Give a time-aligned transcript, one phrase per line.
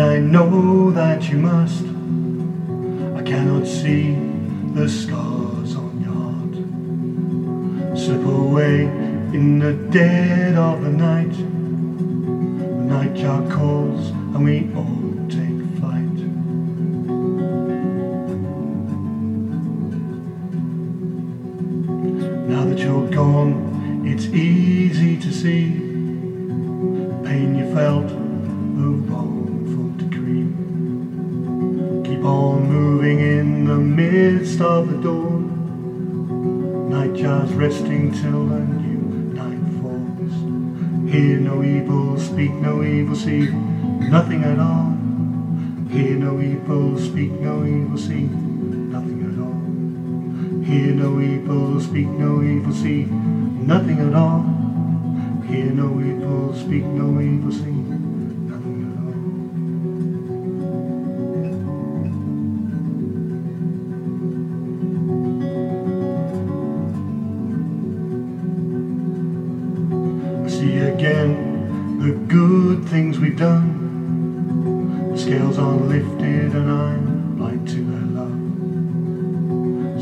[0.00, 1.82] and I know that you must.
[3.16, 4.14] I cannot see
[4.74, 5.27] the scars
[8.58, 8.80] away
[9.38, 11.30] in the dead of the night.
[11.30, 16.18] The nightjar calls, and we all take flight.
[22.48, 25.68] Now that you're gone, it's easy to see
[27.06, 30.48] the pain you felt, the wrongful decree.
[32.08, 35.47] Keep on moving in the midst of the dawn.
[37.28, 41.12] Nightjar's resting till the new night falls.
[41.12, 43.50] Hear no evil, speak no evil, see
[44.08, 44.96] nothing at all.
[45.90, 50.64] Hear no evil, speak no evil, see nothing at all.
[50.64, 54.44] Hear no evil, speak no evil, see nothing at all.
[55.48, 57.97] Hear no evil, speak no evil, see
[72.26, 75.12] good things we've done.
[75.12, 78.38] The scales are lifted and I'm blind to their love.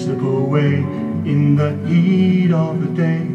[0.00, 0.74] Slip away
[1.30, 3.26] in the heat of the day.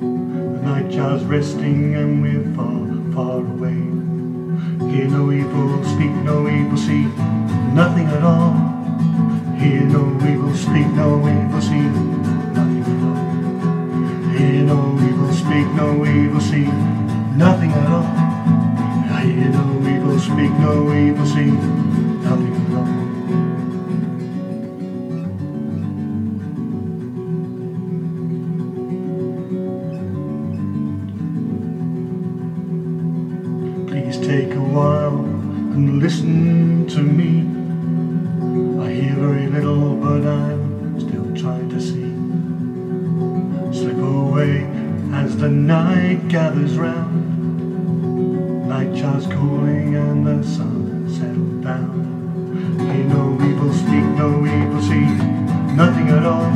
[0.00, 3.80] The nightjar's resting and we're far, far away.
[4.92, 7.04] Hear no evil, speak no evil, see
[7.74, 8.52] nothing at all.
[9.56, 11.88] Hear no evil, speak no evil, see
[12.56, 13.16] nothing at all.
[14.36, 18.02] Hear no evil, speak no evil, see nothing at all.
[18.02, 21.50] I hear no evil, speak no evil, see
[22.26, 22.86] nothing at all.
[33.88, 35.18] Please take a while
[35.74, 37.46] and listen to me.
[38.82, 42.10] I hear very little, but I'm still trying to see.
[43.72, 44.79] Slip away
[45.30, 48.68] as the night gathers round.
[48.68, 51.90] Nightjar's calling and the sun settled down.
[52.78, 55.06] Hear no evil, speak no evil, see
[55.76, 56.50] nothing at all.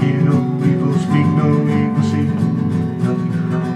[0.00, 0.38] Hear no
[0.70, 2.28] evil, speak no evil, see
[3.04, 3.74] nothing at all.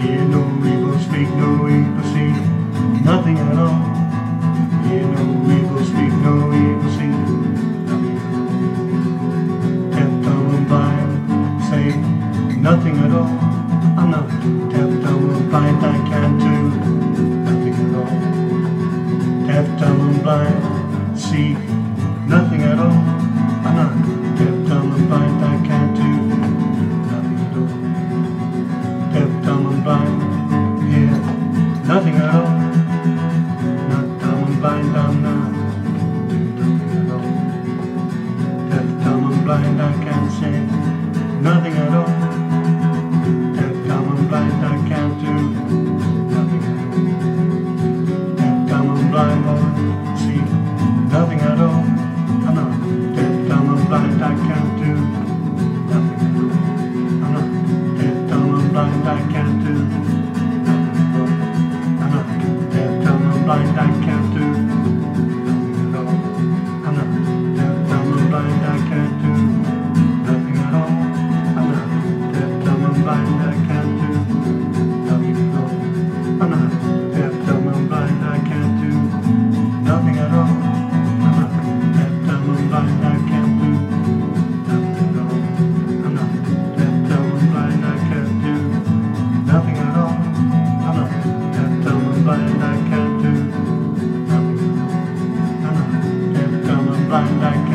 [0.00, 0.42] Hear no
[0.72, 2.32] evil, speak no evil, see
[3.04, 3.95] nothing at all.
[12.66, 13.30] Nothing at all.
[13.96, 14.28] I'm not
[14.72, 16.54] deaf, dumb, and blind, I can't do
[17.46, 18.14] nothing at all.
[19.46, 21.52] Deaf, dumb, and blind, see
[22.26, 23.00] nothing at all.
[23.66, 23.92] I'm not
[24.36, 26.10] deaf, dumb, and blind, I can't do
[27.12, 27.74] nothing at all
[29.14, 30.18] deaf, dumb, and blind,
[30.90, 31.12] hear
[31.92, 32.52] nothing at all.
[33.90, 35.52] Not dumb and blind, I'm not
[36.58, 37.30] nothing at all.
[38.70, 40.56] Deaf, dumb, and blind, I can't say
[41.40, 42.35] nothing at all.
[59.04, 59.35] back
[97.08, 97.65] Bang like